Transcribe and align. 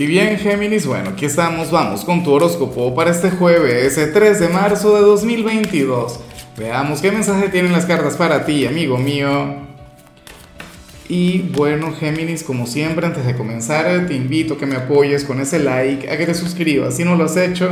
Y 0.00 0.06
bien, 0.06 0.38
Géminis, 0.38 0.86
bueno, 0.86 1.10
aquí 1.10 1.26
estamos, 1.26 1.70
vamos 1.70 2.06
con 2.06 2.24
tu 2.24 2.32
horóscopo 2.32 2.94
para 2.94 3.10
este 3.10 3.30
jueves, 3.30 3.98
el 3.98 4.14
3 4.14 4.40
de 4.40 4.48
marzo 4.48 4.94
de 4.94 5.02
2022. 5.02 6.20
Veamos 6.56 7.02
qué 7.02 7.12
mensaje 7.12 7.50
tienen 7.50 7.72
las 7.72 7.84
cartas 7.84 8.16
para 8.16 8.46
ti, 8.46 8.64
amigo 8.64 8.96
mío. 8.96 9.56
Y 11.06 11.40
bueno, 11.54 11.92
Géminis, 11.92 12.42
como 12.42 12.66
siempre, 12.66 13.04
antes 13.04 13.26
de 13.26 13.36
comenzar, 13.36 14.06
te 14.06 14.14
invito 14.14 14.54
a 14.54 14.56
que 14.56 14.64
me 14.64 14.76
apoyes 14.76 15.22
con 15.24 15.38
ese 15.38 15.58
like, 15.58 16.10
a 16.10 16.16
que 16.16 16.24
te 16.24 16.32
suscribas 16.32 16.96
si 16.96 17.04
no 17.04 17.14
lo 17.14 17.24
has 17.24 17.36
hecho, 17.36 17.70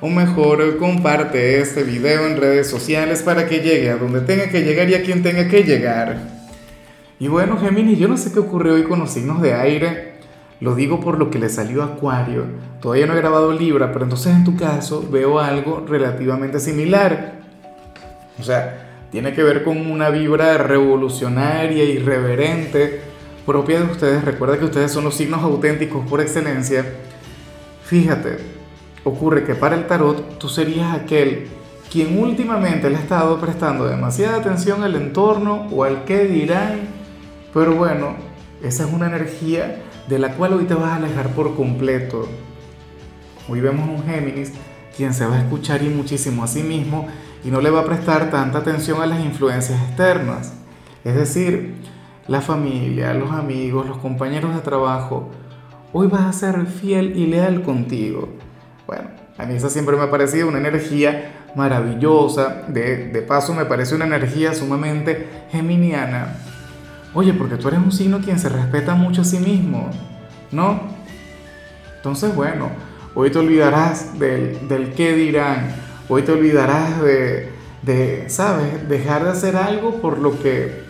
o 0.00 0.08
mejor, 0.08 0.76
comparte 0.76 1.60
este 1.60 1.84
video 1.84 2.26
en 2.26 2.36
redes 2.36 2.68
sociales 2.68 3.22
para 3.22 3.46
que 3.46 3.60
llegue 3.60 3.90
a 3.90 3.96
donde 3.96 4.22
tenga 4.22 4.48
que 4.48 4.62
llegar 4.62 4.90
y 4.90 4.96
a 4.96 5.04
quien 5.04 5.22
tenga 5.22 5.46
que 5.46 5.62
llegar. 5.62 6.18
Y 7.20 7.28
bueno, 7.28 7.58
Géminis, 7.58 7.96
yo 7.96 8.08
no 8.08 8.16
sé 8.16 8.32
qué 8.32 8.40
ocurrió 8.40 8.74
hoy 8.74 8.82
con 8.82 8.98
los 8.98 9.12
signos 9.12 9.40
de 9.40 9.54
aire. 9.54 10.09
Lo 10.60 10.74
digo 10.74 11.00
por 11.00 11.18
lo 11.18 11.30
que 11.30 11.38
le 11.38 11.48
salió 11.48 11.82
a 11.82 11.86
Acuario. 11.86 12.44
Todavía 12.80 13.06
no 13.06 13.14
he 13.14 13.16
grabado 13.16 13.52
Libra, 13.52 13.92
pero 13.92 14.04
entonces 14.04 14.34
en 14.34 14.44
tu 14.44 14.56
caso 14.56 15.06
veo 15.10 15.38
algo 15.38 15.84
relativamente 15.88 16.60
similar. 16.60 17.40
O 18.38 18.42
sea, 18.42 19.06
tiene 19.10 19.32
que 19.32 19.42
ver 19.42 19.64
con 19.64 19.90
una 19.90 20.10
vibra 20.10 20.58
revolucionaria, 20.58 21.84
irreverente, 21.84 23.00
propia 23.46 23.80
de 23.80 23.90
ustedes. 23.90 24.24
Recuerda 24.24 24.58
que 24.58 24.66
ustedes 24.66 24.92
son 24.92 25.04
los 25.04 25.14
signos 25.14 25.42
auténticos 25.42 26.06
por 26.08 26.20
excelencia. 26.20 26.84
Fíjate, 27.84 28.36
ocurre 29.02 29.44
que 29.44 29.54
para 29.54 29.76
el 29.76 29.86
tarot 29.86 30.38
tú 30.38 30.48
serías 30.48 30.94
aquel 30.94 31.48
quien 31.90 32.22
últimamente 32.22 32.88
le 32.88 32.96
ha 32.96 33.00
estado 33.00 33.40
prestando 33.40 33.86
demasiada 33.86 34.36
atención 34.36 34.84
al 34.84 34.94
entorno 34.94 35.66
o 35.72 35.82
al 35.82 36.04
qué 36.04 36.26
dirán, 36.26 36.82
pero 37.52 37.74
bueno, 37.74 38.14
esa 38.62 38.84
es 38.84 38.92
una 38.92 39.08
energía 39.08 39.82
de 40.10 40.18
la 40.18 40.34
cual 40.34 40.54
hoy 40.54 40.64
te 40.64 40.74
vas 40.74 40.90
a 40.90 40.96
alejar 40.96 41.28
por 41.28 41.54
completo. 41.54 42.28
Hoy 43.48 43.60
vemos 43.60 43.88
un 43.88 44.04
Géminis 44.04 44.52
quien 44.96 45.14
se 45.14 45.24
va 45.24 45.36
a 45.36 45.38
escuchar 45.38 45.84
y 45.84 45.88
muchísimo 45.88 46.42
a 46.42 46.48
sí 46.48 46.64
mismo 46.64 47.06
y 47.44 47.50
no 47.50 47.60
le 47.60 47.70
va 47.70 47.82
a 47.82 47.84
prestar 47.84 48.28
tanta 48.28 48.58
atención 48.58 49.00
a 49.00 49.06
las 49.06 49.20
influencias 49.20 49.80
externas. 49.80 50.52
Es 51.04 51.14
decir, 51.14 51.76
la 52.26 52.40
familia, 52.40 53.14
los 53.14 53.30
amigos, 53.30 53.86
los 53.86 53.98
compañeros 53.98 54.52
de 54.52 54.62
trabajo. 54.62 55.30
Hoy 55.92 56.08
vas 56.08 56.22
a 56.22 56.32
ser 56.32 56.66
fiel 56.66 57.16
y 57.16 57.26
leal 57.26 57.62
contigo. 57.62 58.30
Bueno, 58.88 59.10
a 59.38 59.46
mí 59.46 59.54
esa 59.54 59.70
siempre 59.70 59.96
me 59.96 60.02
ha 60.02 60.10
parecido 60.10 60.48
una 60.48 60.58
energía 60.58 61.46
maravillosa. 61.54 62.64
De, 62.66 63.24
paso 63.28 63.54
me 63.54 63.64
parece 63.64 63.94
una 63.94 64.06
energía 64.06 64.54
sumamente 64.54 65.46
geminiana 65.52 66.34
Oye, 67.12 67.34
porque 67.34 67.56
tú 67.56 67.66
eres 67.66 67.80
un 67.80 67.90
signo 67.90 68.20
quien 68.20 68.38
se 68.38 68.48
respeta 68.48 68.94
mucho 68.94 69.22
a 69.22 69.24
sí 69.24 69.38
mismo, 69.38 69.90
¿no? 70.52 70.80
Entonces, 71.96 72.34
bueno, 72.34 72.70
hoy 73.14 73.30
te 73.30 73.38
olvidarás 73.38 74.18
del, 74.18 74.68
del 74.68 74.92
qué 74.92 75.14
dirán, 75.14 75.74
hoy 76.08 76.22
te 76.22 76.32
olvidarás 76.32 77.02
de, 77.02 77.50
de, 77.82 78.24
¿sabes? 78.28 78.88
Dejar 78.88 79.24
de 79.24 79.30
hacer 79.30 79.56
algo 79.56 80.00
por 80.00 80.18
lo 80.18 80.38
que, 80.40 80.82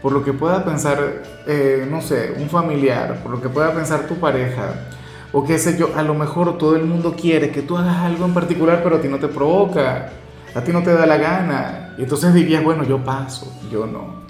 por 0.00 0.12
lo 0.12 0.24
que 0.24 0.32
pueda 0.32 0.64
pensar, 0.64 1.22
eh, 1.46 1.86
no 1.90 2.00
sé, 2.00 2.34
un 2.38 2.48
familiar, 2.48 3.20
por 3.22 3.32
lo 3.32 3.40
que 3.40 3.48
pueda 3.48 3.72
pensar 3.72 4.06
tu 4.06 4.16
pareja, 4.16 4.86
o 5.32 5.44
qué 5.44 5.58
sé 5.58 5.78
yo, 5.78 5.90
a 5.96 6.02
lo 6.02 6.14
mejor 6.14 6.58
todo 6.58 6.76
el 6.76 6.84
mundo 6.84 7.14
quiere 7.18 7.50
que 7.50 7.62
tú 7.62 7.76
hagas 7.76 7.96
algo 7.98 8.24
en 8.24 8.34
particular, 8.34 8.82
pero 8.82 8.96
a 8.96 9.00
ti 9.00 9.08
no 9.08 9.18
te 9.18 9.28
provoca, 9.28 10.10
a 10.54 10.60
ti 10.60 10.72
no 10.72 10.82
te 10.82 10.92
da 10.92 11.06
la 11.06 11.16
gana, 11.16 11.94
y 11.98 12.02
entonces 12.02 12.34
dirías, 12.34 12.62
bueno, 12.62 12.84
yo 12.84 13.02
paso, 13.02 13.52
yo 13.70 13.86
no, 13.86 14.24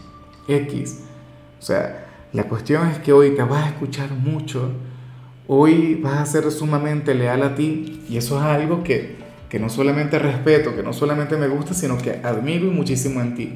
X. 0.47 1.05
O 1.59 1.63
sea, 1.63 2.02
la 2.33 2.45
cuestión 2.45 2.89
es 2.89 2.99
que 2.99 3.13
hoy 3.13 3.35
te 3.35 3.43
vas 3.43 3.67
a 3.67 3.69
escuchar 3.69 4.11
mucho, 4.11 4.73
hoy 5.47 5.97
vas 5.97 6.21
a 6.21 6.27
ser 6.27 6.51
sumamente 6.51 7.15
leal 7.15 7.43
a 7.43 7.55
ti 7.55 8.03
y 8.09 8.17
eso 8.17 8.39
es 8.39 8.45
algo 8.45 8.83
que, 8.83 9.17
que 9.51 9.59
no 9.59 9.69
solamente 9.69 10.19
respeto, 10.19 10.75
que 10.75 10.83
no 10.83 10.93
solamente 10.93 11.37
me 11.37 11.49
gusta, 11.49 11.75
sino 11.75 11.99
que 11.99 12.21
admiro 12.23 12.71
muchísimo 12.71 13.21
en 13.21 13.35
ti. 13.35 13.53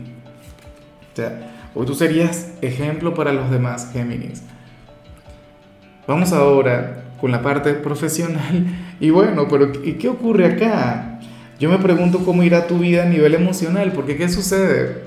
O 1.12 1.16
sea, 1.16 1.70
hoy 1.75 1.87
tú 1.87 1.94
serías 1.94 2.50
ejemplo 2.60 3.14
para 3.14 3.32
los 3.32 3.50
demás, 3.50 3.91
Géminis. 3.92 4.42
Vamos 6.06 6.32
ahora 6.32 7.04
con 7.20 7.32
la 7.32 7.43
parte 7.43 7.72
profesional. 7.75 8.66
Y 8.98 9.10
bueno, 9.10 9.47
pero 9.47 9.72
¿y 9.84 9.98
qué 9.98 10.08
ocurre 10.08 10.47
acá? 10.47 11.20
Yo 11.60 11.69
me 11.69 11.76
pregunto 11.76 12.25
cómo 12.25 12.43
irá 12.43 12.66
tu 12.66 12.78
vida 12.78 13.03
a 13.03 13.06
nivel 13.06 13.34
emocional, 13.34 13.93
porque 13.94 14.16
¿qué 14.16 14.26
sucede? 14.31 15.03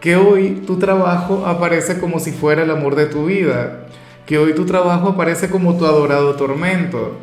Que 0.00 0.16
hoy 0.16 0.62
tu 0.66 0.78
trabajo 0.78 1.46
aparece 1.46 1.98
como 1.98 2.20
si 2.20 2.32
fuera 2.32 2.62
el 2.62 2.70
amor 2.70 2.94
de 2.94 3.06
tu 3.06 3.26
vida, 3.26 3.86
que 4.26 4.38
hoy 4.38 4.54
tu 4.54 4.64
trabajo 4.64 5.08
aparece 5.08 5.50
como 5.50 5.76
tu 5.76 5.86
adorado 5.86 6.34
tormento. 6.36 7.16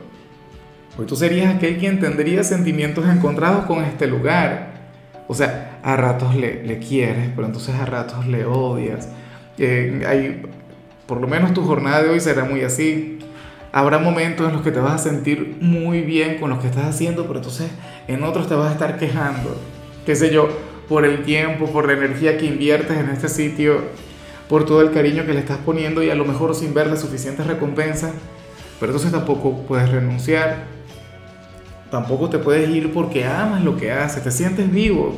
Hoy 0.97 1.05
tú 1.05 1.15
serías 1.15 1.55
aquel 1.55 1.77
quien 1.77 1.99
tendría 1.99 2.43
sentimientos 2.43 3.05
encontrados 3.07 3.65
con 3.65 3.83
este 3.83 4.07
lugar. 4.07 4.73
O 5.27 5.33
sea, 5.33 5.79
a 5.83 5.95
ratos 5.95 6.35
le, 6.35 6.63
le 6.63 6.79
quieres, 6.79 7.29
pero 7.35 7.47
entonces 7.47 7.75
a 7.75 7.85
ratos 7.85 8.25
le 8.27 8.45
odias. 8.45 9.09
Eh, 9.57 10.03
hay, 10.07 10.43
por 11.05 11.21
lo 11.21 11.27
menos 11.27 11.53
tu 11.53 11.63
jornada 11.63 12.03
de 12.03 12.09
hoy 12.09 12.19
será 12.19 12.43
muy 12.43 12.61
así. 12.61 13.19
Habrá 13.71 13.99
momentos 13.99 14.47
en 14.47 14.53
los 14.53 14.61
que 14.61 14.71
te 14.71 14.79
vas 14.79 14.93
a 14.93 15.09
sentir 15.09 15.57
muy 15.59 16.01
bien 16.01 16.37
con 16.39 16.49
lo 16.49 16.59
que 16.61 16.67
estás 16.67 16.85
haciendo, 16.85 17.27
pero 17.27 17.39
entonces 17.39 17.69
en 18.07 18.23
otros 18.23 18.47
te 18.47 18.55
vas 18.55 18.69
a 18.69 18.73
estar 18.73 18.97
quejando. 18.97 19.57
Qué 20.05 20.15
sé 20.15 20.31
yo, 20.31 20.49
por 20.87 21.05
el 21.05 21.23
tiempo, 21.23 21.67
por 21.67 21.87
la 21.87 21.93
energía 21.93 22.37
que 22.37 22.45
inviertes 22.45 22.97
en 22.97 23.09
este 23.09 23.27
sitio, 23.27 23.81
por 24.49 24.65
todo 24.65 24.81
el 24.81 24.91
cariño 24.91 25.25
que 25.25 25.33
le 25.33 25.39
estás 25.39 25.57
poniendo 25.57 26.03
y 26.03 26.09
a 26.09 26.15
lo 26.15 26.25
mejor 26.25 26.55
sin 26.55 26.73
ver 26.73 26.87
las 26.87 27.01
suficientes 27.01 27.47
recompensas, 27.47 28.11
pero 28.79 28.91
entonces 28.91 29.11
tampoco 29.11 29.63
puedes 29.67 29.89
renunciar, 29.89 30.65
tampoco 31.89 32.29
te 32.29 32.37
puedes 32.37 32.69
ir 32.69 32.93
porque 32.93 33.25
amas 33.25 33.63
lo 33.63 33.77
que 33.77 33.91
haces, 33.91 34.23
te 34.23 34.31
sientes 34.31 34.71
vivo. 34.71 35.15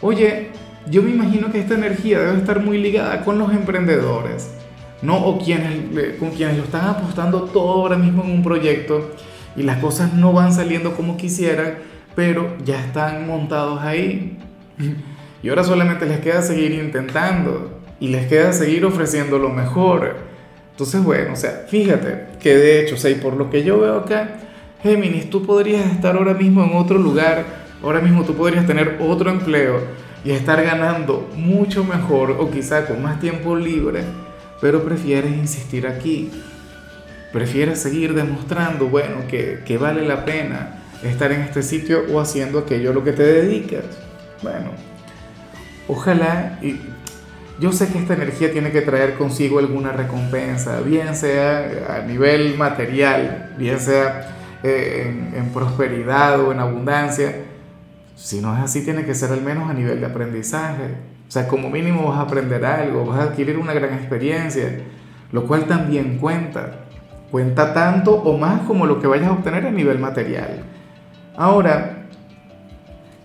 Oye, 0.00 0.48
yo 0.90 1.02
me 1.02 1.10
imagino 1.10 1.50
que 1.50 1.60
esta 1.60 1.74
energía 1.74 2.18
debe 2.18 2.38
estar 2.38 2.60
muy 2.60 2.78
ligada 2.78 3.24
con 3.24 3.38
los 3.38 3.52
emprendedores, 3.52 4.50
¿no? 5.02 5.16
O 5.16 5.38
quienes, 5.38 6.18
con 6.18 6.30
quienes 6.30 6.56
lo 6.56 6.64
están 6.64 6.86
apostando 6.86 7.44
todo 7.44 7.70
ahora 7.70 7.96
mismo 7.96 8.24
en 8.24 8.30
un 8.30 8.42
proyecto 8.42 9.12
y 9.56 9.62
las 9.62 9.78
cosas 9.78 10.12
no 10.12 10.32
van 10.32 10.52
saliendo 10.52 10.94
como 10.96 11.16
quisieran, 11.16 11.78
pero 12.14 12.56
ya 12.64 12.80
están 12.80 13.26
montados 13.26 13.80
ahí. 13.82 14.38
Y 15.42 15.48
ahora 15.48 15.64
solamente 15.64 16.06
les 16.06 16.20
queda 16.20 16.42
seguir 16.42 16.72
intentando 16.72 17.80
y 18.00 18.08
les 18.08 18.26
queda 18.26 18.52
seguir 18.52 18.84
ofreciendo 18.84 19.38
lo 19.38 19.50
mejor. 19.50 20.16
Entonces, 20.70 21.02
bueno, 21.02 21.34
o 21.34 21.36
sea, 21.36 21.66
fíjate 21.68 22.26
que 22.40 22.56
de 22.56 22.80
hecho, 22.80 22.96
o 22.96 23.20
por 23.20 23.36
lo 23.36 23.50
que 23.50 23.62
yo 23.62 23.80
veo 23.80 23.98
acá, 23.98 24.38
Géminis, 24.82 25.30
tú 25.30 25.46
podrías 25.46 25.86
estar 25.92 26.16
ahora 26.16 26.34
mismo 26.34 26.64
en 26.64 26.74
otro 26.74 26.98
lugar, 26.98 27.44
ahora 27.82 28.00
mismo 28.00 28.24
tú 28.24 28.34
podrías 28.34 28.66
tener 28.66 28.98
otro 29.00 29.30
empleo 29.30 29.80
y 30.24 30.32
estar 30.32 30.62
ganando 30.62 31.30
mucho 31.36 31.84
mejor 31.84 32.32
o 32.32 32.50
quizá 32.50 32.86
con 32.86 33.02
más 33.02 33.20
tiempo 33.20 33.54
libre, 33.54 34.02
pero 34.60 34.82
prefieres 34.82 35.32
insistir 35.32 35.86
aquí. 35.86 36.30
Prefieres 37.32 37.80
seguir 37.80 38.14
demostrando, 38.14 38.86
bueno, 38.86 39.26
que 39.28 39.78
vale 39.78 40.06
la 40.06 40.24
pena 40.24 40.80
estar 41.02 41.32
en 41.32 41.42
este 41.42 41.62
sitio 41.62 42.04
o 42.12 42.20
haciendo 42.20 42.60
aquello 42.60 42.90
a 42.90 42.94
lo 42.94 43.04
que 43.04 43.12
te 43.12 43.22
dedicas. 43.22 43.84
Bueno, 44.42 44.70
ojalá, 45.88 46.58
y 46.62 46.80
yo 47.60 47.72
sé 47.72 47.88
que 47.88 47.98
esta 47.98 48.14
energía 48.14 48.50
tiene 48.50 48.72
que 48.72 48.80
traer 48.80 49.14
consigo 49.14 49.58
alguna 49.58 49.92
recompensa, 49.92 50.80
bien 50.80 51.14
sea 51.14 51.98
a 51.98 52.02
nivel 52.02 52.58
material, 52.58 53.54
bien 53.56 53.78
sea 53.78 54.34
eh, 54.62 55.30
en, 55.36 55.50
prosperidad 55.50 56.40
o 56.40 56.50
en 56.50 56.58
abundancia. 56.58 57.32
Si 58.16 58.40
no 58.40 58.56
es 58.56 58.62
así, 58.62 58.84
tiene 58.84 59.04
que 59.04 59.14
ser 59.14 59.30
al 59.30 59.40
menos 59.40 59.70
a 59.70 59.74
nivel 59.74 60.00
de 60.00 60.06
aprendizaje. 60.06 60.94
O 61.28 61.30
sea, 61.30 61.46
como 61.46 61.70
mínimo 61.70 62.08
vas 62.08 62.18
a 62.18 62.22
aprender 62.22 62.64
algo, 62.64 63.06
vas 63.06 63.20
a 63.20 63.22
adquirir 63.24 63.56
una 63.56 63.72
gran 63.72 63.94
experiencia, 63.94 64.80
lo 65.30 65.46
cual 65.46 65.66
también 65.66 66.18
cuenta. 66.18 66.80
Cuenta 67.30 67.72
tanto 67.72 68.14
o 68.14 68.36
más 68.36 68.62
como 68.62 68.86
lo 68.86 69.00
que 69.00 69.06
vayas 69.06 69.28
a 69.28 69.32
obtener 69.32 69.66
a 69.66 69.70
nivel 69.70 69.98
material. 69.98 70.64
Ahora, 71.36 72.03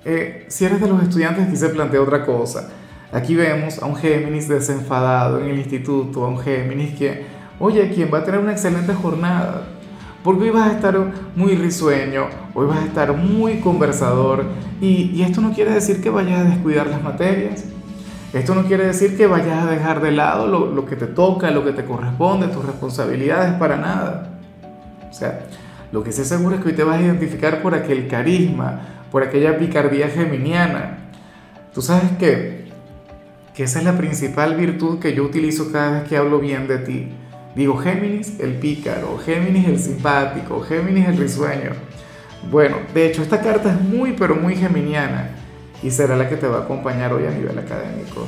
eh, 0.06 0.46
si 0.48 0.66
eres 0.66 0.80
de 0.80 0.88
los 0.88 1.02
estudiantes, 1.04 1.48
aquí 1.48 1.56
se 1.56 1.70
plantea 1.70 2.02
otra 2.02 2.26
cosa. 2.26 2.70
Aquí 3.12 3.36
vemos 3.36 3.82
a 3.82 3.86
un 3.86 3.96
Géminis 3.96 4.48
desenfadado 4.48 5.40
en 5.40 5.50
el 5.50 5.58
instituto, 5.58 6.24
a 6.26 6.30
un 6.30 6.40
Géminis 6.40 6.96
que, 6.96 7.26
oye, 7.60 7.90
quien 7.90 8.10
va 8.14 8.20
a 8.20 8.24
tener 8.24 8.40
una 8.40 8.52
excelente 8.52 8.94
jornada, 8.94 9.64
porque 10.24 10.44
hoy 10.44 10.50
vas 10.52 10.70
a 10.70 10.74
estar 10.74 10.96
muy 11.36 11.56
risueño, 11.56 12.28
hoy 12.54 12.68
vas 12.68 12.80
a 12.80 12.86
estar 12.86 13.14
muy 13.14 13.60
conversador, 13.60 14.46
y, 14.80 15.22
esto 15.24 15.42
no 15.42 15.52
quiere 15.54 15.72
decir 15.72 16.02
que 16.02 16.10
vayas 16.10 16.40
a 16.40 16.44
descuidar 16.44 16.88
las 16.88 17.02
materias, 17.02 17.66
esto 18.32 18.54
no 18.54 18.64
quiere 18.66 18.86
decir 18.86 19.18
que 19.18 19.26
vayas 19.26 19.64
a 19.64 19.72
dejar 19.72 20.02
de 20.02 20.12
lado 20.12 20.46
lo, 20.48 20.86
que 20.86 20.96
te 20.96 21.08
toca, 21.08 21.50
lo 21.50 21.66
que 21.66 21.72
te 21.72 21.84
corresponde, 21.84 22.48
tus 22.48 22.64
responsabilidades, 22.64 23.54
para 23.54 23.76
nada. 23.76 24.40
O 25.10 25.14
sea, 25.14 25.48
lo 25.92 26.04
que 26.04 26.12
sé 26.12 26.24
seguro 26.24 26.56
es 26.56 26.62
que 26.62 26.70
hoy 26.70 26.76
te 26.76 26.84
vas 26.84 27.00
a 27.00 27.02
identificar 27.02 27.64
por 27.64 27.74
aquel 27.74 28.08
carisma, 28.08 28.99
por 29.12 29.24
aquella 29.24 29.58
picardía 29.58 30.10
geminiana. 30.10 30.98
Tú 31.74 31.82
sabes 31.82 32.12
que, 32.20 32.66
que 33.54 33.64
esa 33.64 33.80
es 33.80 33.86
la 33.86 33.98
principal 33.98 34.56
virtud 34.56 35.00
que 35.00 35.14
yo 35.14 35.24
utilizo 35.24 35.72
cada 35.72 36.00
vez 36.00 36.10
que 36.10 36.18
hablo 36.18 36.40
bien 36.40 36.68
de 36.68 36.80
ti. 36.80 37.08
Digo, 37.56 37.78
Géminis 37.78 38.40
el 38.40 38.54
pícaro, 38.54 39.18
Géminis 39.18 39.68
el 39.68 39.80
simpático, 39.80 40.62
Géminis 40.62 41.08
el 41.08 41.18
risueño. 41.18 41.72
Bueno, 42.52 42.78
de 42.94 43.08
hecho 43.08 43.22
esta 43.22 43.42
carta 43.42 43.74
es 43.74 43.82
muy 43.82 44.14
pero 44.14 44.36
muy 44.36 44.56
geminiana 44.56 45.32
y 45.84 45.92
será 45.92 46.16
la 46.16 46.30
que 46.30 46.38
te 46.38 46.48
va 46.48 46.60
a 46.60 46.62
acompañar 46.62 47.12
hoy 47.14 47.26
a 47.26 47.32
nivel 47.32 47.58
académico. 47.58 48.28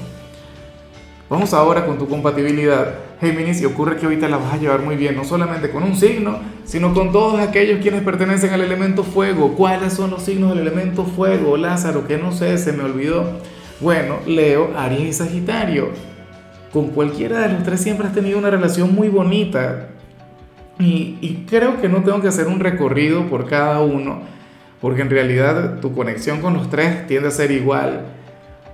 Vamos 1.32 1.54
ahora 1.54 1.86
con 1.86 1.98
tu 1.98 2.10
compatibilidad, 2.10 2.94
Géminis, 3.22 3.62
y 3.62 3.66
ocurre 3.66 3.96
que 3.96 4.04
ahorita 4.04 4.28
la 4.28 4.36
vas 4.36 4.52
a 4.54 4.58
llevar 4.58 4.82
muy 4.82 4.98
bien, 4.98 5.16
no 5.16 5.24
solamente 5.24 5.70
con 5.70 5.82
un 5.82 5.96
signo, 5.96 6.40
sino 6.66 6.94
con 6.94 7.14
todos 7.14 7.40
aquellos 7.40 7.80
quienes 7.80 8.02
pertenecen 8.02 8.52
al 8.52 8.60
elemento 8.60 9.06
fuego. 9.06 9.54
¿Cuáles 9.54 9.94
son 9.94 10.12
los 10.12 10.24
signos 10.24 10.50
del 10.50 10.68
elemento 10.68 11.06
fuego? 11.06 11.56
Lázaro, 11.56 12.06
que 12.06 12.18
no 12.18 12.34
sé, 12.34 12.58
se 12.58 12.74
me 12.74 12.84
olvidó. 12.84 13.40
Bueno, 13.80 14.18
Leo, 14.28 14.72
Aries 14.76 15.08
y 15.08 15.14
Sagitario. 15.14 15.92
Con 16.74 16.90
cualquiera 16.90 17.40
de 17.48 17.54
los 17.54 17.64
tres 17.64 17.80
siempre 17.80 18.08
has 18.08 18.14
tenido 18.14 18.38
una 18.38 18.50
relación 18.50 18.94
muy 18.94 19.08
bonita. 19.08 19.88
Y, 20.80 21.18
y 21.22 21.46
creo 21.50 21.80
que 21.80 21.88
no 21.88 22.04
tengo 22.04 22.20
que 22.20 22.28
hacer 22.28 22.48
un 22.48 22.60
recorrido 22.60 23.28
por 23.28 23.48
cada 23.48 23.80
uno, 23.80 24.20
porque 24.82 25.02
en 25.02 25.10
realidad 25.10 25.80
tu 25.80 25.96
conexión 25.96 26.42
con 26.42 26.56
los 26.56 26.70
tres 26.70 27.08
tiende 27.08 27.30
a 27.30 27.32
ser 27.32 27.52
igual 27.52 28.20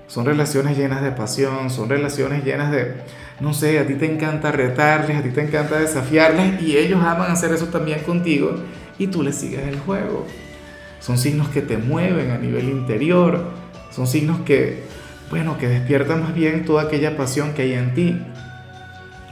son 0.08 0.26
relaciones 0.26 0.78
llenas 0.78 1.02
de 1.02 1.12
pasión, 1.12 1.70
son 1.70 1.90
relaciones 1.90 2.44
llenas 2.44 2.72
de, 2.72 2.96
no 3.42 3.54
sé, 3.54 3.80
a 3.80 3.86
ti 3.86 3.96
te 3.96 4.12
encanta 4.12 4.52
retarles, 4.52 5.18
a 5.18 5.22
ti 5.22 5.30
te 5.30 5.42
encanta 5.42 5.78
desafiarles 5.78 6.62
y 6.62 6.78
ellos 6.78 7.04
aman 7.04 7.30
hacer 7.30 7.52
eso 7.52 7.66
también 7.66 8.00
contigo 8.00 8.56
y 8.98 9.08
tú 9.08 9.22
les 9.22 9.36
sigues 9.36 9.68
el 9.68 9.78
juego. 9.80 10.26
Son 11.02 11.18
signos 11.18 11.50
que 11.50 11.62
te 11.62 11.78
mueven 11.78 12.32
a 12.32 12.38
nivel 12.38 12.70
interior, 12.70 13.52
son 13.92 14.08
signos 14.08 14.40
que, 14.42 14.84
bueno, 15.30 15.58
que 15.58 15.68
despiertan 15.68 16.24
más 16.24 16.34
bien 16.34 16.66
toda 16.66 16.84
aquella 16.84 17.18
pasión 17.18 17.54
que 17.54 17.64
hay 17.64 17.74
en 17.74 17.94
ti. 17.94 18.22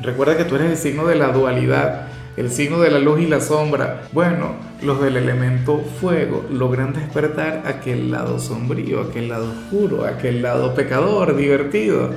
Recuerda 0.01 0.37
que 0.37 0.43
tú 0.43 0.55
eres 0.55 0.71
el 0.71 0.77
signo 0.77 1.07
de 1.07 1.15
la 1.15 1.29
dualidad 1.29 2.07
el 2.37 2.51
signo 2.51 2.79
de 2.79 2.91
la 2.91 2.99
luz 2.99 3.21
y 3.21 3.27
la 3.27 3.39
sombra. 3.39 4.03
Bueno, 4.11 4.55
los 4.81 5.01
del 5.01 5.17
elemento 5.17 5.79
fuego 5.99 6.45
logran 6.51 6.93
despertar 6.93 7.63
aquel 7.65 8.11
lado 8.11 8.39
sombrío, 8.39 9.01
aquel 9.01 9.29
lado 9.29 9.51
oscuro, 9.51 10.05
aquel 10.05 10.41
lado 10.41 10.75
pecador, 10.75 11.35
divertido. 11.35 12.09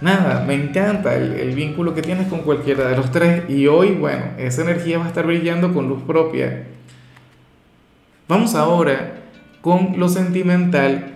Nada, 0.00 0.44
me 0.46 0.54
encanta 0.54 1.14
el, 1.14 1.54
vínculo 1.54 1.94
que 1.94 2.02
tienes 2.02 2.28
con 2.28 2.40
cualquiera 2.40 2.88
de 2.88 2.96
los 2.96 3.10
tres 3.10 3.48
y 3.48 3.66
hoy, 3.66 3.92
bueno, 3.92 4.24
esa 4.38 4.62
energía 4.62 4.98
va 4.98 5.06
a 5.06 5.08
estar 5.08 5.26
brillando 5.26 5.72
con 5.72 5.88
luz 5.88 6.02
propia. 6.02 6.64
Vamos 8.28 8.54
ahora 8.54 9.22
con 9.62 9.94
lo 9.98 10.08
sentimental. 10.08 11.12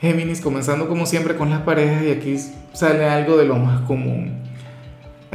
Géminis, 0.00 0.40
comenzando 0.40 0.88
como 0.88 1.06
siempre 1.06 1.34
con 1.34 1.50
las 1.50 1.62
parejas 1.62 2.02
y 2.04 2.10
aquí 2.10 2.36
sale 2.72 3.08
algo 3.08 3.36
de 3.36 3.46
lo 3.46 3.56
más 3.56 3.80
común. 3.82 4.43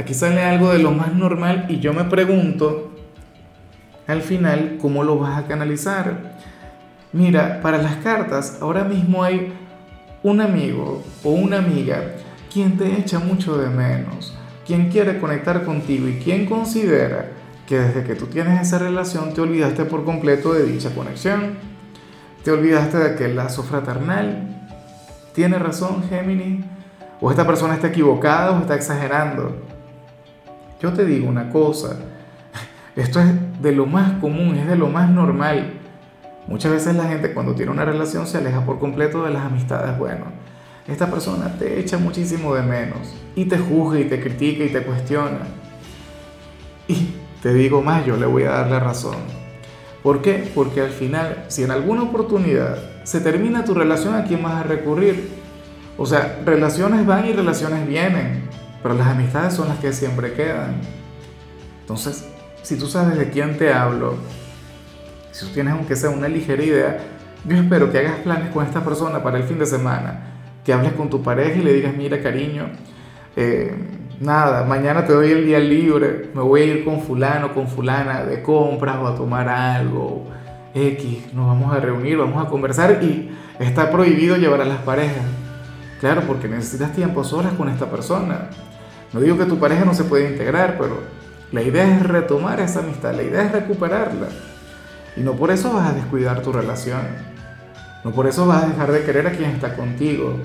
Aquí 0.00 0.14
sale 0.14 0.42
algo 0.42 0.72
de 0.72 0.78
lo 0.78 0.92
más 0.92 1.12
normal 1.12 1.66
y 1.68 1.78
yo 1.78 1.92
me 1.92 2.04
pregunto 2.04 2.90
al 4.06 4.22
final 4.22 4.78
cómo 4.80 5.04
lo 5.04 5.18
vas 5.18 5.36
a 5.36 5.46
canalizar. 5.46 6.38
Mira, 7.12 7.60
para 7.60 7.76
las 7.76 7.96
cartas 7.96 8.56
ahora 8.62 8.82
mismo 8.82 9.22
hay 9.22 9.52
un 10.22 10.40
amigo 10.40 11.04
o 11.22 11.32
una 11.32 11.58
amiga 11.58 12.14
quien 12.50 12.78
te 12.78 12.96
echa 12.96 13.18
mucho 13.18 13.58
de 13.58 13.68
menos, 13.68 14.34
quien 14.66 14.88
quiere 14.88 15.20
conectar 15.20 15.66
contigo 15.66 16.08
y 16.08 16.14
quien 16.14 16.46
considera 16.46 17.32
que 17.66 17.78
desde 17.78 18.02
que 18.02 18.14
tú 18.14 18.26
tienes 18.26 18.58
esa 18.58 18.78
relación 18.78 19.34
te 19.34 19.42
olvidaste 19.42 19.84
por 19.84 20.06
completo 20.06 20.54
de 20.54 20.64
dicha 20.64 20.94
conexión, 20.94 21.56
te 22.42 22.50
olvidaste 22.50 22.96
de 22.96 23.10
aquel 23.10 23.36
lazo 23.36 23.62
fraternal. 23.64 24.66
¿Tiene 25.34 25.58
razón 25.58 26.04
Géminis? 26.08 26.64
¿O 27.20 27.30
esta 27.30 27.46
persona 27.46 27.74
está 27.74 27.88
equivocada 27.88 28.52
o 28.52 28.60
está 28.60 28.74
exagerando? 28.76 29.69
Yo 30.80 30.94
te 30.94 31.04
digo 31.04 31.28
una 31.28 31.50
cosa, 31.50 31.96
esto 32.96 33.20
es 33.20 33.26
de 33.60 33.72
lo 33.72 33.84
más 33.84 34.12
común, 34.20 34.56
es 34.56 34.66
de 34.66 34.76
lo 34.76 34.88
más 34.88 35.10
normal. 35.10 35.74
Muchas 36.46 36.72
veces 36.72 36.96
la 36.96 37.04
gente 37.04 37.34
cuando 37.34 37.54
tiene 37.54 37.70
una 37.70 37.84
relación 37.84 38.26
se 38.26 38.38
aleja 38.38 38.64
por 38.64 38.78
completo 38.78 39.22
de 39.22 39.30
las 39.30 39.44
amistades. 39.44 39.98
Bueno, 39.98 40.24
esta 40.88 41.10
persona 41.10 41.54
te 41.58 41.78
echa 41.78 41.98
muchísimo 41.98 42.54
de 42.54 42.62
menos 42.62 43.14
y 43.36 43.44
te 43.44 43.58
juzga 43.58 44.00
y 44.00 44.04
te 44.04 44.22
critica 44.22 44.64
y 44.64 44.70
te 44.70 44.82
cuestiona. 44.82 45.40
Y 46.88 47.14
te 47.42 47.52
digo 47.52 47.82
más, 47.82 48.06
yo 48.06 48.16
le 48.16 48.24
voy 48.24 48.44
a 48.44 48.50
dar 48.52 48.70
la 48.70 48.80
razón. 48.80 49.16
¿Por 50.02 50.22
qué? 50.22 50.50
Porque 50.54 50.80
al 50.80 50.90
final, 50.90 51.44
si 51.48 51.62
en 51.62 51.72
alguna 51.72 52.04
oportunidad 52.04 52.78
se 53.04 53.20
termina 53.20 53.66
tu 53.66 53.74
relación, 53.74 54.14
¿a 54.14 54.24
quién 54.24 54.42
vas 54.42 54.54
a 54.54 54.62
recurrir? 54.62 55.28
O 55.98 56.06
sea, 56.06 56.40
relaciones 56.46 57.04
van 57.04 57.26
y 57.26 57.32
relaciones 57.32 57.86
vienen 57.86 58.48
pero 58.82 58.94
las 58.94 59.08
amistades 59.08 59.54
son 59.54 59.68
las 59.68 59.78
que 59.78 59.92
siempre 59.92 60.32
quedan. 60.32 60.76
Entonces, 61.80 62.28
si 62.62 62.76
tú 62.76 62.86
sabes 62.86 63.18
de 63.18 63.30
quién 63.30 63.58
te 63.58 63.72
hablo, 63.72 64.14
si 65.32 65.46
tú 65.46 65.52
tienes 65.52 65.74
aunque 65.74 65.96
sea 65.96 66.10
una 66.10 66.28
ligera 66.28 66.62
idea, 66.62 66.98
yo 67.44 67.56
espero 67.56 67.90
que 67.90 67.98
hagas 67.98 68.20
planes 68.20 68.50
con 68.50 68.64
esta 68.64 68.84
persona 68.84 69.22
para 69.22 69.38
el 69.38 69.44
fin 69.44 69.58
de 69.58 69.66
semana, 69.66 70.20
que 70.64 70.72
hables 70.72 70.92
con 70.92 71.08
tu 71.08 71.22
pareja 71.22 71.58
y 71.58 71.62
le 71.62 71.72
digas, 71.72 71.94
mira 71.96 72.22
cariño, 72.22 72.66
eh, 73.36 73.74
nada, 74.20 74.64
mañana 74.64 75.06
te 75.06 75.12
doy 75.12 75.30
el 75.30 75.46
día 75.46 75.58
libre, 75.58 76.30
me 76.34 76.42
voy 76.42 76.60
a 76.60 76.64
ir 76.64 76.84
con 76.84 77.00
fulano, 77.00 77.54
con 77.54 77.66
fulana 77.68 78.24
de 78.24 78.42
compras 78.42 78.96
o 78.98 79.06
a 79.06 79.14
tomar 79.14 79.48
algo, 79.48 80.26
X, 80.74 81.32
nos 81.32 81.46
vamos 81.46 81.74
a 81.74 81.80
reunir, 81.80 82.18
vamos 82.18 82.44
a 82.44 82.48
conversar 82.48 83.02
y 83.02 83.30
está 83.58 83.90
prohibido 83.90 84.36
llevar 84.36 84.60
a 84.60 84.64
las 84.64 84.78
parejas. 84.78 85.24
Claro, 86.00 86.22
porque 86.26 86.48
necesitas 86.48 86.94
tiempo 86.94 87.22
solas 87.22 87.52
con 87.52 87.68
esta 87.68 87.90
persona. 87.90 88.48
No 89.12 89.20
digo 89.20 89.36
que 89.36 89.44
tu 89.44 89.58
pareja 89.58 89.84
no 89.84 89.92
se 89.92 90.04
puede 90.04 90.30
integrar, 90.30 90.78
pero 90.78 90.98
la 91.52 91.62
idea 91.62 91.96
es 91.96 92.02
retomar 92.06 92.58
esa 92.60 92.80
amistad, 92.80 93.14
la 93.14 93.22
idea 93.22 93.42
es 93.42 93.52
recuperarla. 93.52 94.28
Y 95.16 95.20
no 95.20 95.34
por 95.34 95.50
eso 95.50 95.74
vas 95.74 95.90
a 95.90 95.92
descuidar 95.92 96.40
tu 96.42 96.52
relación. 96.52 97.00
No 98.02 98.12
por 98.12 98.26
eso 98.26 98.46
vas 98.46 98.64
a 98.64 98.68
dejar 98.68 98.92
de 98.92 99.04
querer 99.04 99.26
a 99.26 99.32
quien 99.32 99.50
está 99.50 99.76
contigo. 99.76 100.38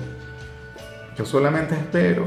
Yo 1.16 1.24
solamente 1.24 1.74
espero 1.74 2.26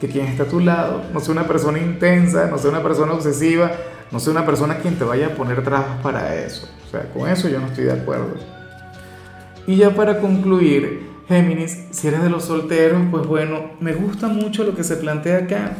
que 0.00 0.08
quien 0.08 0.26
está 0.26 0.42
a 0.42 0.46
tu 0.46 0.58
lado 0.58 1.02
no 1.12 1.20
sea 1.20 1.32
una 1.32 1.46
persona 1.46 1.78
intensa, 1.78 2.48
no 2.50 2.58
sea 2.58 2.70
una 2.70 2.82
persona 2.82 3.12
obsesiva, 3.12 3.70
no 4.10 4.18
sea 4.18 4.32
una 4.32 4.44
persona 4.44 4.78
quien 4.78 4.96
te 4.96 5.04
vaya 5.04 5.28
a 5.28 5.30
poner 5.30 5.62
trabas 5.62 6.00
para 6.02 6.34
eso. 6.34 6.68
O 6.88 6.90
sea, 6.90 7.02
con 7.12 7.28
eso 7.28 7.48
yo 7.48 7.60
no 7.60 7.68
estoy 7.68 7.84
de 7.84 7.92
acuerdo. 7.92 8.34
Y 9.66 9.76
ya 9.76 9.90
para 9.90 10.18
concluir, 10.18 11.13
Géminis, 11.28 11.86
si 11.90 12.08
eres 12.08 12.22
de 12.22 12.30
los 12.30 12.44
solteros, 12.44 13.00
pues 13.10 13.26
bueno, 13.26 13.70
me 13.80 13.92
gusta 13.94 14.28
mucho 14.28 14.64
lo 14.64 14.74
que 14.74 14.84
se 14.84 14.96
plantea 14.96 15.38
acá. 15.38 15.72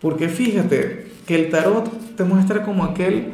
Porque 0.00 0.28
fíjate 0.28 1.12
que 1.26 1.34
el 1.34 1.50
tarot 1.50 2.16
te 2.16 2.24
muestra 2.24 2.62
como 2.62 2.84
aquel 2.84 3.32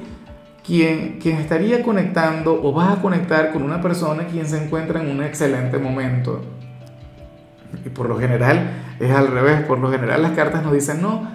quien, 0.64 1.18
quien 1.20 1.36
estaría 1.38 1.82
conectando 1.82 2.60
o 2.62 2.72
vas 2.72 2.98
a 2.98 3.02
conectar 3.02 3.52
con 3.52 3.62
una 3.62 3.80
persona 3.80 4.26
quien 4.26 4.46
se 4.46 4.64
encuentra 4.64 5.00
en 5.00 5.10
un 5.10 5.22
excelente 5.22 5.78
momento. 5.78 6.42
Y 7.84 7.88
por 7.88 8.08
lo 8.08 8.18
general 8.18 8.70
es 9.00 9.10
al 9.10 9.28
revés, 9.28 9.62
por 9.62 9.78
lo 9.78 9.90
general 9.90 10.22
las 10.22 10.32
cartas 10.32 10.62
nos 10.62 10.72
dicen, 10.72 11.02
no, 11.02 11.28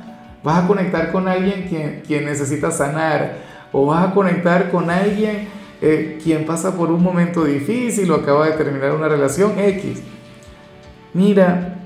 vas 0.43 0.63
a 0.63 0.67
conectar 0.67 1.11
con 1.11 1.27
alguien 1.27 1.65
quien, 1.67 2.01
quien 2.05 2.25
necesita 2.25 2.71
sanar 2.71 3.37
o 3.71 3.85
vas 3.85 4.09
a 4.09 4.13
conectar 4.13 4.69
con 4.69 4.89
alguien 4.89 5.47
eh, 5.81 6.19
quien 6.23 6.45
pasa 6.45 6.75
por 6.75 6.91
un 6.91 7.03
momento 7.03 7.43
difícil 7.43 8.09
o 8.11 8.15
acaba 8.15 8.47
de 8.47 8.53
terminar 8.53 8.93
una 8.93 9.07
relación 9.07 9.59
X. 9.59 10.01
Mira, 11.13 11.79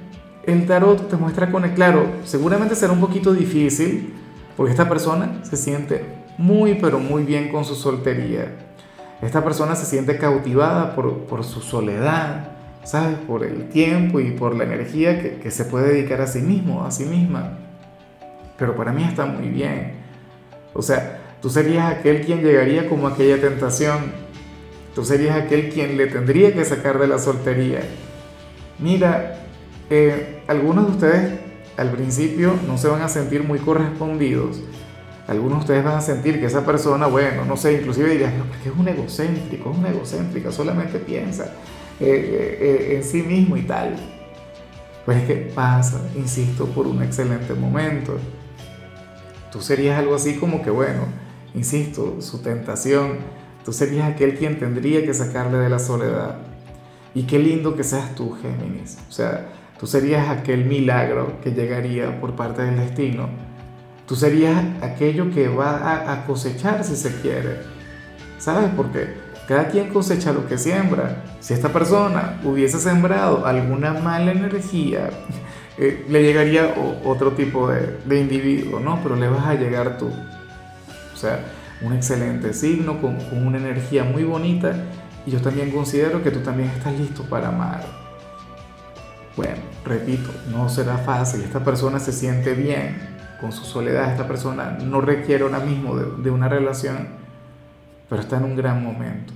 el 0.46 0.66
tarot 0.66 1.10
te 1.10 1.18
muestra 1.18 1.52
con 1.52 1.66
el 1.66 1.74
claro, 1.74 2.06
seguramente 2.24 2.76
será 2.76 2.94
un 2.94 3.00
poquito 3.00 3.34
difícil 3.34 4.14
porque 4.56 4.72
esta 4.72 4.90
persona 4.90 5.42
se 5.44 5.58
siente 5.58 6.06
muy 6.38 6.76
pero 6.76 7.00
muy 7.00 7.24
bien 7.24 7.50
con 7.50 7.66
su 7.66 7.76
soltería. 7.76 8.52
Esta 9.22 9.44
persona 9.44 9.76
se 9.76 9.86
siente 9.86 10.18
cautivada 10.18 10.96
por, 10.96 11.26
por 11.26 11.44
su 11.44 11.62
soledad, 11.62 12.50
¿sabes? 12.84 13.20
Por 13.20 13.44
el 13.44 13.70
tiempo 13.70 14.20
y 14.20 14.32
por 14.32 14.56
la 14.56 14.64
energía 14.64 15.22
que, 15.22 15.36
que 15.36 15.52
se 15.52 15.66
puede 15.66 15.94
dedicar 15.94 16.22
a 16.22 16.28
sí 16.28 16.42
mismo, 16.42 16.84
a 16.84 16.92
sí 16.92 17.06
misma. 17.06 17.58
Pero 18.58 18.76
para 18.76 18.92
mí 18.92 19.04
está 19.04 19.26
muy 19.26 19.50
bien. 19.50 19.94
O 20.74 20.82
sea, 20.82 21.21
Tú 21.42 21.50
serías 21.50 21.92
aquel 21.92 22.22
quien 22.22 22.44
llegaría 22.44 22.88
como 22.88 23.08
aquella 23.08 23.42
tentación. 23.42 24.12
Tú 24.94 25.04
serías 25.04 25.38
aquel 25.38 25.70
quien 25.70 25.98
le 25.98 26.08
tendría 26.08 26.54
que 26.54 26.64
sacar 26.66 27.00
de 27.00 27.08
la 27.08 27.18
soltería. 27.18 27.82
Mira, 28.78 29.46
eh, 29.90 30.44
algunos 30.48 30.88
de 30.88 30.92
ustedes 30.92 31.40
al 31.78 31.92
principio 31.92 32.54
no 32.68 32.78
se 32.78 32.88
van 32.88 33.02
a 33.02 33.10
sentir 33.10 33.44
muy 33.44 33.60
correspondidos. 33.60 34.62
Algunos 35.28 35.60
de 35.60 35.62
ustedes 35.62 35.84
van 35.84 35.98
a 35.98 36.02
sentir 36.02 36.40
que 36.40 36.46
esa 36.46 36.66
persona, 36.66 37.08
bueno, 37.08 37.46
no 37.46 37.56
sé, 37.58 37.74
inclusive 37.74 38.10
dirían, 38.12 38.38
no, 38.38 38.46
porque 38.46 38.70
es 38.70 38.76
un 38.76 38.88
egocéntrico, 38.88 39.72
es 39.72 39.78
una 39.78 39.90
egocéntrica, 39.90 40.52
solamente 40.52 41.00
piensa 41.00 41.54
eh, 42.00 42.58
eh, 42.60 42.96
en 42.98 43.04
sí 43.04 43.24
mismo 43.24 43.56
y 43.56 43.62
tal. 43.64 43.96
Pues 45.06 45.18
es 45.18 45.24
que 45.24 45.36
pasa, 45.36 46.02
insisto, 46.16 46.66
por 46.66 46.86
un 46.86 47.02
excelente 47.02 47.54
momento. 47.54 48.18
Tú 49.52 49.62
serías 49.62 49.98
algo 49.98 50.16
así 50.16 50.36
como 50.36 50.62
que, 50.62 50.70
bueno, 50.70 51.06
insisto, 51.54 52.22
su 52.22 52.42
tentación, 52.42 53.18
tú 53.66 53.74
serías 53.74 54.10
aquel 54.10 54.38
quien 54.38 54.60
tendría 54.60 55.04
que 55.06 55.14
sacarle 55.14 55.58
de 55.58 55.70
la 55.70 55.80
soledad. 55.80 56.38
Y 57.14 57.24
qué 57.24 57.40
lindo 57.40 57.76
que 57.76 57.84
seas 57.84 58.16
tú, 58.16 58.38
Géminis. 58.42 58.98
O 59.10 59.12
sea, 59.12 59.50
tú 59.80 59.88
serías 59.88 60.30
aquel 60.30 60.66
milagro 60.66 61.40
que 61.42 61.52
llegaría 61.52 62.20
por 62.20 62.36
parte 62.36 62.62
del 62.62 62.78
destino 62.78 63.52
tú 64.12 64.18
serías 64.18 64.62
aquello 64.82 65.32
que 65.34 65.48
va 65.48 66.12
a, 66.12 66.26
cosechar 66.26 66.84
si 66.84 66.98
se 66.98 67.22
quiere. 67.22 67.60
¿Sabes 68.40 68.70
por 68.72 68.92
qué? 68.92 69.14
Cada 69.48 69.70
quien 69.70 69.88
cosecha 69.88 70.34
lo 70.34 70.50
que 70.50 70.58
siembra. 70.58 71.24
Si 71.40 71.54
esta 71.54 71.72
persona 71.72 72.38
hubiese 72.44 72.78
sembrado 72.78 73.46
alguna 73.46 73.94
mala 73.94 74.34
energía, 74.34 75.12
eh, 75.78 76.06
le 76.10 76.24
llegaría 76.24 76.76
otro 77.06 77.32
tipo 77.32 77.70
de, 77.70 78.00
de, 78.04 78.20
individuo, 78.20 78.82
¿no? 78.82 79.00
Pero 79.02 79.16
le 79.16 79.30
vas 79.30 79.46
a 79.46 79.54
llegar 79.54 79.98
tú. 79.98 80.12
Sea, 81.22 81.46
un 81.82 81.94
excelente 81.94 82.52
signo 82.52 83.00
con, 83.00 83.16
con 83.16 83.46
una 83.46 83.60
energía 83.60 84.04
muy 84.04 84.24
bonita 84.24 84.74
y 85.24 85.30
yo 85.30 85.40
también 85.40 85.70
considero 85.70 86.24
que 86.24 86.32
tú 86.32 86.40
también 86.40 86.70
estás 86.70 86.98
listo 86.98 87.22
para 87.24 87.50
amar. 87.50 87.84
Bueno, 89.38 89.58
repito, 89.86 90.32
no 90.52 90.68
será 90.68 90.98
fácil, 90.98 91.44
esta 91.44 91.64
persona 91.64 92.00
se 92.00 92.12
siente 92.12 92.56
bien 92.56 92.98
con 93.40 93.52
su 93.52 93.64
soledad, 93.66 94.12
esta 94.12 94.28
persona 94.28 94.80
no 94.84 95.00
requiere 95.00 95.44
ahora 95.44 95.60
mismo 95.60 95.96
de, 95.96 96.24
de 96.24 96.32
una 96.32 96.50
relación, 96.50 97.10
pero 98.10 98.24
está 98.24 98.38
en 98.38 98.46
un 98.46 98.56
gran 98.56 98.84
momento. 98.84 99.34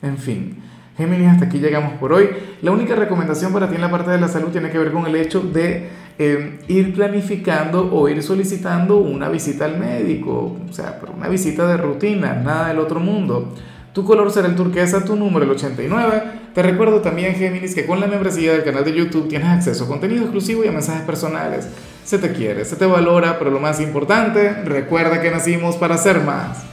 En 0.00 0.16
fin, 0.16 0.62
Géminis, 0.96 1.28
hasta 1.28 1.44
aquí 1.44 1.58
llegamos 1.58 1.92
por 1.98 2.14
hoy. 2.14 2.30
La 2.62 2.70
única 2.70 2.94
recomendación 2.94 3.52
para 3.52 3.68
ti 3.68 3.74
en 3.74 3.82
la 3.82 3.90
parte 3.90 4.10
de 4.10 4.18
la 4.18 4.28
salud 4.28 4.48
tiene 4.48 4.70
que 4.70 4.78
ver 4.78 4.90
con 4.90 5.06
el 5.06 5.16
hecho 5.16 5.40
de 5.40 5.90
eh, 6.18 6.60
ir 6.68 6.94
planificando 6.94 7.90
o 7.92 8.08
ir 8.08 8.22
solicitando 8.22 8.96
una 8.98 9.28
visita 9.28 9.64
al 9.64 9.78
médico, 9.78 10.56
o 10.68 10.72
sea, 10.72 11.00
una 11.16 11.28
visita 11.28 11.66
de 11.66 11.76
rutina, 11.76 12.34
nada 12.34 12.68
del 12.68 12.78
otro 12.78 13.00
mundo. 13.00 13.52
Tu 13.96 14.04
color 14.04 14.30
será 14.30 14.48
el 14.48 14.56
turquesa, 14.56 15.04
tu 15.04 15.16
número 15.16 15.46
el 15.46 15.52
89. 15.52 16.22
Te 16.52 16.62
recuerdo 16.62 17.00
también, 17.00 17.34
Géminis, 17.34 17.74
que 17.74 17.86
con 17.86 17.98
la 17.98 18.06
membresía 18.06 18.52
del 18.52 18.62
canal 18.62 18.84
de 18.84 18.92
YouTube 18.92 19.26
tienes 19.26 19.48
acceso 19.48 19.84
a 19.84 19.88
contenido 19.88 20.24
exclusivo 20.24 20.62
y 20.64 20.68
a 20.68 20.72
mensajes 20.72 21.00
personales. 21.00 21.66
Se 22.04 22.18
te 22.18 22.32
quiere, 22.32 22.66
se 22.66 22.76
te 22.76 22.84
valora, 22.84 23.38
pero 23.38 23.50
lo 23.50 23.58
más 23.58 23.80
importante, 23.80 24.52
recuerda 24.64 25.22
que 25.22 25.30
nacimos 25.30 25.76
para 25.76 25.96
ser 25.96 26.20
más. 26.20 26.66